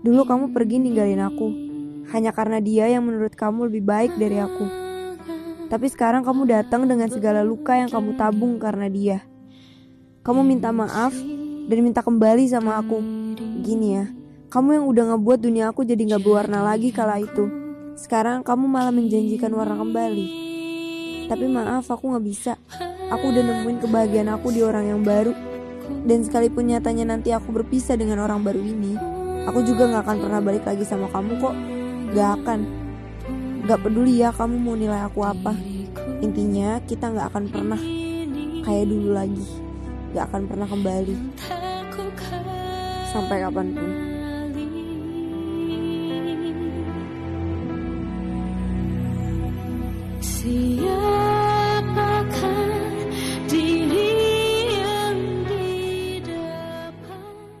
Dulu 0.00 0.24
kamu 0.24 0.56
pergi 0.56 0.80
ninggalin 0.80 1.20
aku, 1.20 1.48
hanya 2.08 2.32
karena 2.32 2.56
dia 2.56 2.88
yang 2.88 3.04
menurut 3.04 3.36
kamu 3.36 3.68
lebih 3.68 3.84
baik 3.84 4.12
dari 4.16 4.40
aku. 4.40 4.64
Tapi 5.68 5.86
sekarang 5.92 6.24
kamu 6.24 6.48
datang 6.48 6.88
dengan 6.88 7.12
segala 7.12 7.44
luka 7.44 7.76
yang 7.76 7.92
kamu 7.92 8.16
tabung 8.16 8.56
karena 8.56 8.88
dia. 8.88 9.18
Kamu 10.24 10.40
minta 10.40 10.72
maaf 10.72 11.12
dan 11.68 11.78
minta 11.84 12.00
kembali 12.00 12.48
sama 12.48 12.80
aku. 12.80 12.96
Gini 13.60 14.00
ya, 14.00 14.08
kamu 14.48 14.80
yang 14.80 14.84
udah 14.88 15.04
ngebuat 15.14 15.38
dunia 15.44 15.68
aku 15.68 15.84
jadi 15.84 16.16
gak 16.16 16.24
berwarna 16.24 16.64
lagi 16.64 16.90
kala 16.96 17.20
itu. 17.20 17.46
Sekarang 17.92 18.40
kamu 18.40 18.64
malah 18.66 18.96
menjanjikan 18.96 19.52
warna 19.52 19.76
kembali. 19.76 20.26
Tapi 21.28 21.44
maaf, 21.44 21.92
aku 21.92 22.16
gak 22.16 22.24
bisa. 22.24 22.52
Aku 23.12 23.30
udah 23.30 23.44
nemuin 23.44 23.84
kebahagiaan 23.84 24.32
aku 24.32 24.48
di 24.48 24.64
orang 24.64 24.96
yang 24.96 25.04
baru. 25.04 25.36
Dan 26.08 26.24
sekalipun 26.24 26.72
nyatanya 26.72 27.14
nanti 27.14 27.36
aku 27.36 27.52
berpisah 27.52 28.00
dengan 28.00 28.24
orang 28.24 28.40
baru 28.40 28.62
ini, 28.64 29.19
aku 29.48 29.64
juga 29.64 29.88
gak 29.88 30.02
akan 30.08 30.18
pernah 30.26 30.40
balik 30.42 30.64
lagi 30.66 30.84
sama 30.84 31.06
kamu 31.12 31.32
kok. 31.40 31.54
Gak 32.16 32.30
akan. 32.42 32.60
Nggak 33.60 33.80
peduli 33.86 34.24
ya 34.24 34.32
kamu 34.32 34.56
mau 34.56 34.74
nilai 34.74 35.06
aku 35.06 35.20
apa. 35.22 35.52
Intinya 36.20 36.80
kita 36.84 37.12
gak 37.12 37.32
akan 37.32 37.44
pernah 37.48 37.80
kayak 38.64 38.86
dulu 38.88 39.14
lagi. 39.14 39.46
Gak 40.16 40.24
akan 40.32 40.42
pernah 40.48 40.66
kembali. 40.66 41.16
Sampai 43.10 43.42
kapan 43.42 43.68
pun. 43.74 43.90
See 50.20 50.79